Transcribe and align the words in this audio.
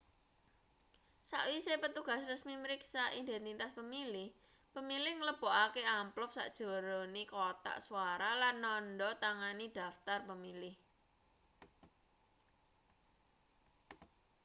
sakwise 1.29 1.73
petugas 1.83 2.21
resmi 2.31 2.55
mriksa 2.63 3.03
identitas 3.21 3.71
pemilih 3.79 4.29
pemilih 4.75 5.13
nglebokake 5.17 5.83
amplop 5.99 6.31
sajerone 6.37 7.23
kothak 7.33 7.77
swara 7.85 8.31
lan 8.41 8.55
nandha 8.65 9.09
tangani 9.23 9.67
daftar 9.77 10.19
pemilih 10.29 10.75